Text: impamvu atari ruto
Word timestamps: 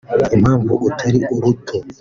impamvu 0.35 0.73
atari 0.89 1.17
ruto 1.43 1.75